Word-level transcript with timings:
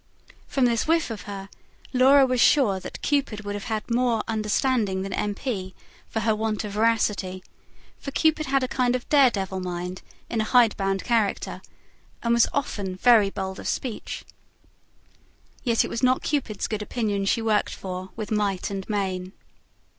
From 0.47 0.65
this 0.65 0.87
whiff 0.87 1.11
of 1.11 1.21
her, 1.29 1.47
Laura 1.93 2.25
was 2.25 2.41
sure 2.41 2.79
that 2.79 3.03
Cupid 3.03 3.45
would 3.45 3.53
have 3.53 3.65
had 3.65 3.83
more 3.91 4.23
understanding 4.27 5.03
than 5.03 5.13
M. 5.13 5.35
P. 5.35 5.75
for 6.09 6.21
her 6.21 6.35
want 6.35 6.63
of 6.63 6.71
veracity; 6.71 7.43
for 7.99 8.09
Cupid 8.09 8.47
had 8.47 8.63
a 8.63 8.67
kind 8.67 8.95
of 8.95 9.03
a 9.03 9.05
dare 9.05 9.29
devil 9.29 9.59
mind 9.59 10.01
in 10.27 10.41
a 10.41 10.45
hidebound 10.45 11.03
character, 11.03 11.61
and 12.23 12.33
was 12.33 12.47
often 12.51 12.95
very 12.95 13.29
bold 13.29 13.59
of 13.59 13.67
speech. 13.67 14.25
Yet 15.63 15.85
it 15.85 15.89
was 15.89 16.01
not 16.01 16.23
Cupid's 16.23 16.65
good 16.65 16.81
opinion 16.81 17.25
she 17.25 17.43
worked 17.43 17.75
for, 17.75 18.09
with 18.15 18.31
might 18.31 18.71
and 18.71 18.89
main. 18.89 19.33